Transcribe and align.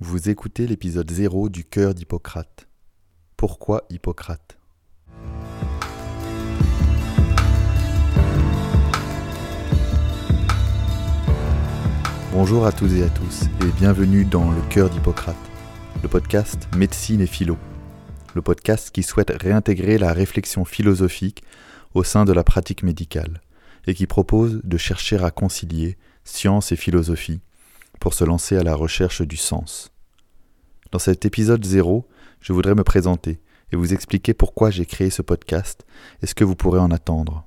Vous 0.00 0.28
écoutez 0.28 0.68
l'épisode 0.68 1.10
0 1.10 1.48
du 1.48 1.64
cœur 1.64 1.92
d'Hippocrate. 1.92 2.68
Pourquoi 3.36 3.84
Hippocrate? 3.90 4.56
Bonjour 12.32 12.64
à 12.64 12.70
tous 12.70 12.94
et 12.94 13.02
à 13.02 13.08
tous 13.08 13.46
et 13.60 13.72
bienvenue 13.76 14.24
dans 14.24 14.52
Le 14.52 14.62
cœur 14.70 14.88
d'Hippocrate, 14.88 15.34
le 16.00 16.08
podcast 16.08 16.68
Médecine 16.76 17.20
et 17.20 17.26
Philo, 17.26 17.58
le 18.36 18.42
podcast 18.42 18.92
qui 18.92 19.02
souhaite 19.02 19.32
réintégrer 19.34 19.98
la 19.98 20.12
réflexion 20.12 20.64
philosophique 20.64 21.42
au 21.94 22.04
sein 22.04 22.24
de 22.24 22.32
la 22.32 22.44
pratique 22.44 22.84
médicale 22.84 23.40
et 23.88 23.94
qui 23.94 24.06
propose 24.06 24.60
de 24.62 24.76
chercher 24.76 25.16
à 25.16 25.32
concilier 25.32 25.98
science 26.22 26.70
et 26.70 26.76
philosophie 26.76 27.40
se 28.14 28.24
lancer 28.24 28.56
à 28.56 28.62
la 28.62 28.74
recherche 28.74 29.22
du 29.22 29.36
sens. 29.36 29.90
Dans 30.92 30.98
cet 30.98 31.24
épisode 31.24 31.64
0, 31.64 32.08
je 32.40 32.52
voudrais 32.52 32.74
me 32.74 32.84
présenter 32.84 33.40
et 33.72 33.76
vous 33.76 33.92
expliquer 33.92 34.34
pourquoi 34.34 34.70
j'ai 34.70 34.86
créé 34.86 35.10
ce 35.10 35.22
podcast 35.22 35.84
et 36.22 36.26
ce 36.26 36.34
que 36.34 36.44
vous 36.44 36.56
pourrez 36.56 36.78
en 36.78 36.90
attendre. 36.90 37.46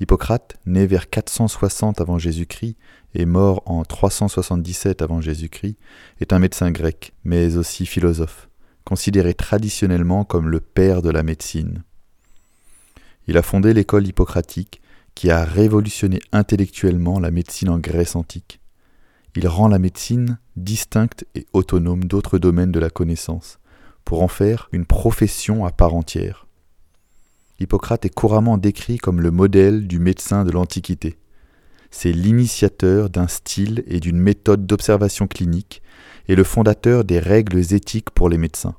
Hippocrate, 0.00 0.56
né 0.64 0.86
vers 0.86 1.10
460 1.10 2.00
avant 2.00 2.18
Jésus-Christ 2.18 2.76
et 3.14 3.26
mort 3.26 3.62
en 3.66 3.84
377 3.84 5.02
avant 5.02 5.20
Jésus-Christ, 5.20 5.76
est 6.20 6.32
un 6.32 6.38
médecin 6.38 6.70
grec, 6.70 7.14
mais 7.24 7.56
aussi 7.56 7.84
philosophe, 7.84 8.48
considéré 8.84 9.34
traditionnellement 9.34 10.24
comme 10.24 10.48
le 10.48 10.60
père 10.60 11.02
de 11.02 11.10
la 11.10 11.24
médecine. 11.24 11.82
Il 13.26 13.36
a 13.36 13.42
fondé 13.42 13.74
l'école 13.74 14.06
hippocratique 14.06 14.80
qui 15.14 15.30
a 15.30 15.44
révolutionné 15.44 16.20
intellectuellement 16.30 17.18
la 17.18 17.32
médecine 17.32 17.70
en 17.70 17.78
Grèce 17.78 18.14
antique. 18.14 18.60
Il 19.36 19.46
rend 19.46 19.68
la 19.68 19.78
médecine 19.78 20.38
distincte 20.56 21.26
et 21.34 21.46
autonome 21.52 22.04
d'autres 22.04 22.38
domaines 22.38 22.72
de 22.72 22.80
la 22.80 22.90
connaissance, 22.90 23.58
pour 24.04 24.22
en 24.22 24.28
faire 24.28 24.68
une 24.72 24.86
profession 24.86 25.64
à 25.64 25.70
part 25.70 25.94
entière. 25.94 26.46
Hippocrate 27.60 28.04
est 28.04 28.14
couramment 28.14 28.56
décrit 28.56 28.98
comme 28.98 29.20
le 29.20 29.30
modèle 29.30 29.86
du 29.86 29.98
médecin 29.98 30.44
de 30.44 30.50
l'Antiquité. 30.50 31.18
C'est 31.90 32.12
l'initiateur 32.12 33.10
d'un 33.10 33.28
style 33.28 33.82
et 33.86 34.00
d'une 34.00 34.18
méthode 34.18 34.66
d'observation 34.66 35.26
clinique 35.26 35.82
et 36.28 36.36
le 36.36 36.44
fondateur 36.44 37.04
des 37.04 37.18
règles 37.18 37.74
éthiques 37.74 38.10
pour 38.10 38.28
les 38.28 38.38
médecins, 38.38 38.76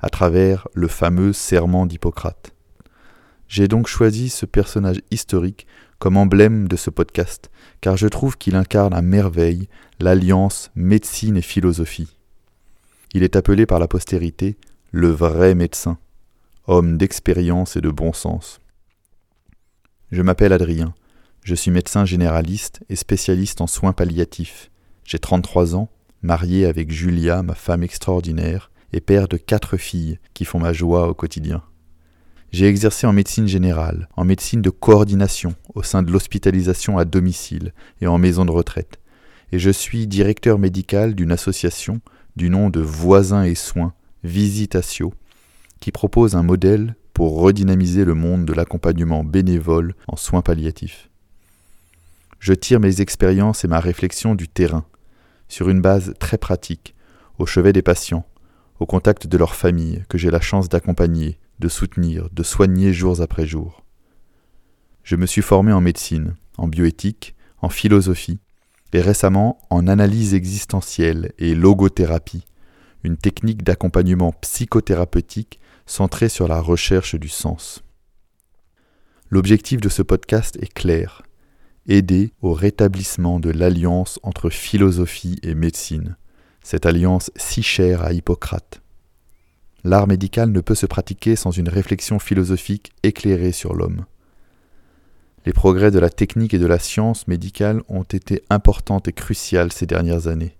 à 0.00 0.10
travers 0.10 0.68
le 0.74 0.88
fameux 0.88 1.32
serment 1.32 1.86
d'Hippocrate. 1.86 2.54
J'ai 3.48 3.68
donc 3.68 3.86
choisi 3.86 4.30
ce 4.30 4.46
personnage 4.46 5.02
historique 5.10 5.66
comme 6.02 6.16
emblème 6.16 6.66
de 6.66 6.74
ce 6.74 6.90
podcast, 6.90 7.48
car 7.80 7.96
je 7.96 8.08
trouve 8.08 8.36
qu'il 8.36 8.56
incarne 8.56 8.92
à 8.92 9.02
merveille 9.02 9.68
l'alliance 10.00 10.72
médecine 10.74 11.36
et 11.36 11.42
philosophie. 11.42 12.16
Il 13.14 13.22
est 13.22 13.36
appelé 13.36 13.66
par 13.66 13.78
la 13.78 13.86
postérité 13.86 14.56
le 14.90 15.10
vrai 15.10 15.54
médecin, 15.54 15.98
homme 16.66 16.98
d'expérience 16.98 17.76
et 17.76 17.80
de 17.80 17.88
bon 17.88 18.12
sens. 18.12 18.58
Je 20.10 20.22
m'appelle 20.22 20.52
Adrien, 20.52 20.92
je 21.44 21.54
suis 21.54 21.70
médecin 21.70 22.04
généraliste 22.04 22.80
et 22.88 22.96
spécialiste 22.96 23.60
en 23.60 23.68
soins 23.68 23.92
palliatifs. 23.92 24.72
J'ai 25.04 25.20
33 25.20 25.76
ans, 25.76 25.88
marié 26.20 26.66
avec 26.66 26.90
Julia, 26.90 27.44
ma 27.44 27.54
femme 27.54 27.84
extraordinaire, 27.84 28.72
et 28.92 29.00
père 29.00 29.28
de 29.28 29.36
quatre 29.36 29.76
filles 29.76 30.18
qui 30.34 30.46
font 30.46 30.58
ma 30.58 30.72
joie 30.72 31.06
au 31.06 31.14
quotidien. 31.14 31.62
J'ai 32.52 32.66
exercé 32.66 33.06
en 33.06 33.14
médecine 33.14 33.48
générale, 33.48 34.08
en 34.14 34.26
médecine 34.26 34.60
de 34.60 34.68
coordination 34.68 35.54
au 35.74 35.82
sein 35.82 36.02
de 36.02 36.12
l'hospitalisation 36.12 36.98
à 36.98 37.06
domicile 37.06 37.72
et 38.02 38.06
en 38.06 38.18
maison 38.18 38.44
de 38.44 38.50
retraite, 38.50 39.00
et 39.52 39.58
je 39.58 39.70
suis 39.70 40.06
directeur 40.06 40.58
médical 40.58 41.14
d'une 41.14 41.32
association 41.32 42.02
du 42.36 42.50
nom 42.50 42.68
de 42.68 42.80
Voisins 42.80 43.44
et 43.44 43.54
Soins, 43.54 43.94
Visitatio, 44.22 45.14
qui 45.80 45.92
propose 45.92 46.36
un 46.36 46.42
modèle 46.42 46.94
pour 47.14 47.40
redynamiser 47.40 48.04
le 48.04 48.14
monde 48.14 48.44
de 48.44 48.52
l'accompagnement 48.52 49.24
bénévole 49.24 49.94
en 50.06 50.16
soins 50.16 50.42
palliatifs. 50.42 51.08
Je 52.38 52.52
tire 52.52 52.80
mes 52.80 53.00
expériences 53.00 53.64
et 53.64 53.68
ma 53.68 53.80
réflexion 53.80 54.34
du 54.34 54.46
terrain, 54.46 54.84
sur 55.48 55.70
une 55.70 55.80
base 55.80 56.12
très 56.18 56.36
pratique, 56.36 56.94
au 57.38 57.46
chevet 57.46 57.72
des 57.72 57.80
patients, 57.80 58.26
au 58.78 58.84
contact 58.84 59.26
de 59.26 59.38
leurs 59.38 59.54
familles 59.54 60.04
que 60.10 60.18
j'ai 60.18 60.30
la 60.30 60.40
chance 60.42 60.68
d'accompagner 60.68 61.38
de 61.58 61.68
soutenir, 61.68 62.28
de 62.32 62.42
soigner 62.42 62.92
jours 62.92 63.20
après 63.20 63.46
jour. 63.46 63.84
Je 65.02 65.16
me 65.16 65.26
suis 65.26 65.42
formé 65.42 65.72
en 65.72 65.80
médecine, 65.80 66.34
en 66.56 66.68
bioéthique, 66.68 67.34
en 67.60 67.68
philosophie, 67.68 68.38
et 68.92 69.00
récemment 69.00 69.58
en 69.70 69.86
analyse 69.88 70.34
existentielle 70.34 71.32
et 71.38 71.54
logothérapie, 71.54 72.44
une 73.04 73.16
technique 73.16 73.62
d'accompagnement 73.62 74.32
psychothérapeutique 74.32 75.60
centrée 75.86 76.28
sur 76.28 76.46
la 76.46 76.60
recherche 76.60 77.14
du 77.14 77.28
sens. 77.28 77.82
L'objectif 79.30 79.80
de 79.80 79.88
ce 79.88 80.02
podcast 80.02 80.58
est 80.60 80.72
clair, 80.72 81.22
aider 81.86 82.32
au 82.42 82.52
rétablissement 82.52 83.40
de 83.40 83.50
l'alliance 83.50 84.20
entre 84.22 84.50
philosophie 84.50 85.38
et 85.42 85.54
médecine, 85.54 86.16
cette 86.62 86.86
alliance 86.86 87.30
si 87.36 87.62
chère 87.62 88.02
à 88.02 88.12
Hippocrate. 88.12 88.81
L'art 89.84 90.06
médical 90.06 90.50
ne 90.50 90.60
peut 90.60 90.76
se 90.76 90.86
pratiquer 90.86 91.34
sans 91.34 91.50
une 91.50 91.68
réflexion 91.68 92.18
philosophique 92.18 92.92
éclairée 93.02 93.52
sur 93.52 93.74
l'homme. 93.74 94.04
Les 95.44 95.52
progrès 95.52 95.90
de 95.90 95.98
la 95.98 96.08
technique 96.08 96.54
et 96.54 96.58
de 96.58 96.66
la 96.66 96.78
science 96.78 97.26
médicale 97.26 97.82
ont 97.88 98.04
été 98.04 98.44
importants 98.48 99.02
et 99.04 99.12
cruciaux 99.12 99.70
ces 99.70 99.86
dernières 99.86 100.28
années, 100.28 100.56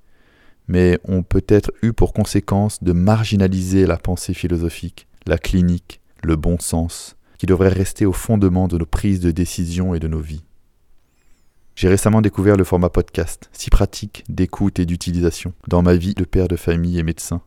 mais 0.67 0.99
ont 1.05 1.23
peut-être 1.23 1.71
eu 1.83 1.93
pour 1.93 2.13
conséquence 2.13 2.83
de 2.83 2.93
marginaliser 2.93 3.87
la 3.87 3.97
pensée 3.97 4.35
philosophique, 4.35 5.07
la 5.27 5.39
clinique, 5.39 6.01
le 6.25 6.35
bon 6.35 6.59
sens, 6.59 7.17
qui 7.39 7.47
devraient 7.47 7.69
rester 7.69 8.07
au 8.07 8.13
fondement 8.13 8.67
de 8.67 8.77
nos 8.77 8.87
prises 8.87 9.21
de 9.21 9.31
décision 9.31 9.95
et 9.95 10.01
de 10.01 10.09
nos 10.09 10.21
vies. 10.21 10.45
J'ai 11.77 11.89
récemment 11.89 12.21
découvert 12.21 12.57
le 12.57 12.65
format 12.65 12.91
podcast, 12.91 13.51
si 13.53 13.71
pratique 13.71 14.25
d'écoute 14.29 14.81
et 14.81 14.85
d'utilisation, 14.85 15.53
dans 15.69 15.83
ma 15.83 15.95
vie 15.95 16.15
de 16.15 16.25
père 16.25 16.49
de 16.49 16.57
famille 16.57 16.99
et 16.99 17.05
médecin 17.05 17.41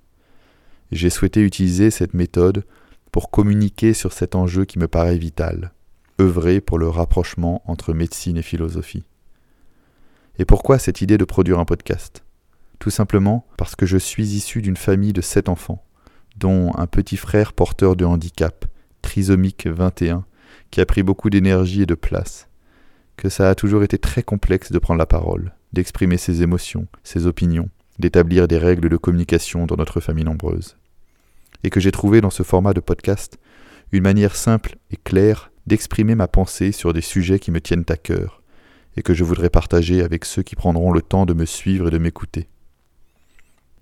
j'ai 0.92 1.10
souhaité 1.10 1.42
utiliser 1.42 1.92
cette 1.92 2.14
méthode 2.14 2.64
pour 3.12 3.32
communiquer 3.32 3.94
sur 3.94 4.14
cet 4.14 4.36
enjeu 4.36 4.66
qui 4.66 4.80
me 4.80 4.88
paraît 4.88 5.18
vital, 5.18 5.74
œuvrer 6.20 6.62
pour 6.62 6.78
le 6.78 6.90
rapprochement 6.90 7.62
entre 7.66 7.94
médecine 7.94 8.38
et 8.38 8.42
philosophie. 8.42 9.06
Et 10.38 10.46
pourquoi 10.46 10.80
cette 10.80 11.02
idée 11.02 11.18
de 11.18 11.26
produire 11.26 11.60
un 11.60 11.66
podcast? 11.66 12.24
Tout 12.80 12.90
simplement 12.90 13.48
parce 13.58 13.76
que 13.76 13.86
je 13.86 13.98
suis 13.98 14.36
issu 14.36 14.62
d'une 14.62 14.78
famille 14.78 15.14
de 15.14 15.22
sept 15.22 15.48
enfants, 15.50 15.84
dont 16.38 16.74
un 16.76 16.88
petit 16.88 17.18
frère 17.18 17.54
porteur 17.54 17.96
de 17.96 18.04
handicap, 18.04 18.66
trisomique 19.02 19.68
21, 19.68 20.26
qui 20.72 20.82
a 20.82 20.86
pris 20.86 21.04
beaucoup 21.04 21.30
d'énergie 21.30 21.84
et 21.84 21.86
de 21.86 21.96
place, 21.96 22.50
que 23.16 23.30
ça 23.30 23.50
a 23.50 23.56
toujours 23.56 23.84
été 23.84 23.98
très 23.98 24.24
complexe 24.24 24.72
de 24.72 24.80
prendre 24.80 25.00
la 25.00 25.06
parole, 25.06 25.54
d'exprimer 25.72 26.18
ses 26.18 26.42
émotions, 26.42 26.88
ses 27.04 27.28
opinions, 27.28 27.70
d'établir 28.00 28.48
des 28.48 28.58
règles 28.58 28.90
de 28.90 28.98
communication 28.98 29.66
dans 29.66 29.78
notre 29.78 30.00
famille 30.00 30.26
nombreuse. 30.26 30.78
Et 31.64 31.70
que 31.70 31.80
j'ai 31.80 31.92
trouvé 31.92 32.22
dans 32.22 32.30
ce 32.30 32.44
format 32.44 32.74
de 32.74 32.80
podcast 32.80 33.38
une 33.92 34.04
manière 34.04 34.36
simple 34.36 34.78
et 34.92 34.98
claire 34.98 35.52
d'exprimer 35.68 36.16
ma 36.16 36.28
pensée 36.28 36.72
sur 36.72 36.94
des 36.94 37.02
sujets 37.02 37.40
qui 37.40 37.52
me 37.52 37.62
tiennent 37.62 37.86
à 37.90 37.98
cœur, 37.98 38.42
et 38.98 39.02
que 39.02 39.14
je 39.14 39.24
voudrais 39.24 39.50
partager 39.50 40.04
avec 40.04 40.26
ceux 40.26 40.44
qui 40.44 40.56
prendront 40.56 40.92
le 40.92 41.02
temps 41.02 41.26
de 41.26 41.34
me 41.34 41.46
suivre 41.46 41.88
et 41.88 41.92
de 41.92 41.98
m'écouter. 41.98 42.48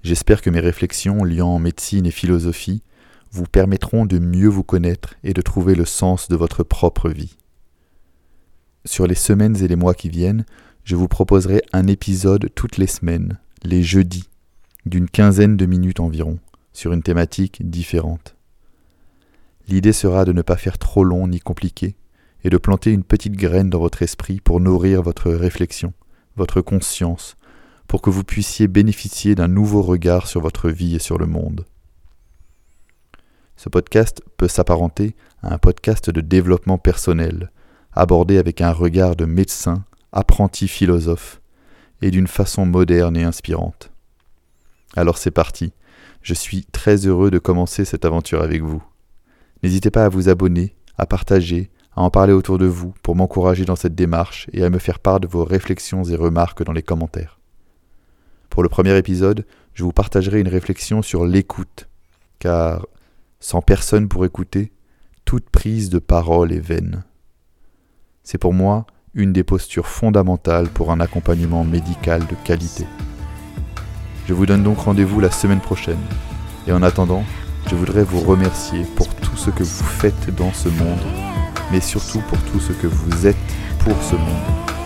J'espère 0.04 0.42
que 0.42 0.50
mes 0.50 0.60
réflexions 0.60 1.24
liant 1.24 1.60
médecine 1.60 2.06
et 2.06 2.12
philosophie 2.12 2.84
vous 3.32 3.46
permettront 3.46 4.06
de 4.06 4.20
mieux 4.20 4.48
vous 4.48 4.64
connaître 4.64 5.16
et 5.24 5.34
de 5.34 5.42
trouver 5.42 5.76
le 5.76 5.86
sens 5.86 6.28
de 6.28 6.36
votre 6.36 6.64
propre 6.64 7.10
vie. 7.10 7.38
Sur 8.86 9.08
les 9.08 9.16
semaines 9.16 9.62
et 9.64 9.68
les 9.68 9.76
mois 9.76 9.94
qui 9.94 10.10
viennent, 10.10 10.46
je 10.84 10.96
vous 10.96 11.08
proposerai 11.08 11.64
un 11.72 11.88
épisode 11.88 12.50
toutes 12.54 12.78
les 12.78 12.88
semaines, 12.88 13.40
les 13.64 13.84
jeudis, 13.84 14.30
d'une 14.86 15.10
quinzaine 15.10 15.58
de 15.58 15.66
minutes 15.66 16.00
environ, 16.00 16.40
sur 16.74 16.94
une 16.94 17.04
thématique 17.04 17.70
différente. 17.70 18.36
L'idée 19.68 19.94
sera 19.94 20.26
de 20.26 20.34
ne 20.34 20.42
pas 20.42 20.58
faire 20.58 20.78
trop 20.78 21.04
long 21.04 21.28
ni 21.28 21.40
compliqué, 21.40 21.96
et 22.44 22.50
de 22.50 22.58
planter 22.58 22.92
une 22.92 23.04
petite 23.04 23.38
graine 23.38 23.70
dans 23.70 23.80
votre 23.80 24.02
esprit 24.02 24.42
pour 24.42 24.60
nourrir 24.60 25.02
votre 25.02 25.32
réflexion, 25.32 25.94
votre 26.36 26.62
conscience, 26.62 27.38
pour 27.88 28.02
que 28.02 28.10
vous 28.10 28.24
puissiez 28.24 28.68
bénéficier 28.68 29.36
d'un 29.36 29.48
nouveau 29.48 29.82
regard 29.82 30.28
sur 30.28 30.42
votre 30.42 30.70
vie 30.70 30.96
et 30.96 31.00
sur 31.00 31.18
le 31.18 31.26
monde. 31.26 31.66
Ce 33.56 33.70
podcast 33.70 34.22
peut 34.36 34.48
s'apparenter 34.48 35.16
à 35.42 35.54
un 35.54 35.58
podcast 35.58 36.10
de 36.10 36.20
développement 36.20 36.78
personnel, 36.78 37.52
abordé 37.94 38.38
avec 38.38 38.60
un 38.60 38.72
regard 38.72 39.16
de 39.16 39.26
médecin, 39.26 39.86
apprenti 40.12 40.68
philosophe, 40.68 41.40
et 42.04 42.12
d'une 42.12 42.28
façon 42.28 42.66
moderne 42.66 43.16
et 43.16 43.24
inspirante. 43.24 43.90
Alors 44.94 45.18
c'est 45.18 45.32
parti, 45.32 45.72
je 46.22 46.34
suis 46.34 46.66
très 46.66 47.08
heureux 47.08 47.32
de 47.32 47.40
commencer 47.40 47.86
cette 47.86 48.04
aventure 48.04 48.42
avec 48.42 48.62
vous. 48.62 48.84
N'hésitez 49.64 49.90
pas 49.90 50.04
à 50.04 50.10
vous 50.10 50.28
abonner, 50.28 50.76
à 50.98 51.06
partager, 51.06 51.72
à 51.96 52.02
en 52.02 52.10
parler 52.10 52.34
autour 52.34 52.58
de 52.58 52.66
vous 52.66 52.94
pour 53.04 53.16
m'encourager 53.16 53.64
dans 53.64 53.78
cette 53.78 53.96
démarche 53.96 54.48
et 54.52 54.66
à 54.66 54.70
me 54.70 54.80
faire 54.80 55.00
part 55.00 55.22
de 55.22 55.28
vos 55.28 55.46
réflexions 55.46 56.04
et 56.04 56.18
remarques 56.18 56.64
dans 56.64 56.74
les 56.74 56.84
commentaires. 56.84 57.40
Pour 58.50 58.64
le 58.64 58.70
premier 58.70 58.98
épisode, 58.98 59.46
je 59.74 59.86
vous 59.86 59.94
partagerai 59.94 60.42
une 60.42 60.50
réflexion 60.50 61.02
sur 61.02 61.26
l'écoute, 61.26 61.88
car 62.38 62.86
sans 63.40 63.62
personne 63.62 64.10
pour 64.10 64.26
écouter, 64.26 64.74
toute 65.24 65.50
prise 65.50 65.90
de 65.90 66.00
parole 66.00 66.52
est 66.52 66.60
vaine. 66.60 67.06
C'est 68.24 68.38
pour 68.38 68.54
moi 68.54 68.86
une 69.16 69.32
des 69.32 69.44
postures 69.44 69.88
fondamentales 69.88 70.68
pour 70.70 70.92
un 70.92 71.00
accompagnement 71.00 71.64
médical 71.64 72.22
de 72.22 72.36
qualité. 72.44 72.86
Je 74.28 74.34
vous 74.34 74.46
donne 74.46 74.64
donc 74.64 74.80
rendez-vous 74.80 75.20
la 75.20 75.30
semaine 75.30 75.60
prochaine, 75.60 76.00
et 76.68 76.72
en 76.72 76.82
attendant, 76.82 77.24
je 77.70 77.76
voudrais 77.76 78.04
vous 78.04 78.22
remercier 78.22 78.86
pour 78.96 79.14
tout 79.16 79.38
ce 79.38 79.52
que 79.52 79.64
vous 79.64 79.84
faites 79.84 80.34
dans 80.36 80.52
ce 80.54 80.70
monde, 80.70 81.04
mais 81.72 81.80
surtout 81.80 82.22
pour 82.22 82.40
tout 82.52 82.60
ce 82.60 82.74
que 82.74 82.88
vous 82.88 83.28
êtes 83.28 83.38
pour 83.80 84.02
ce 84.02 84.16
monde. 84.16 84.83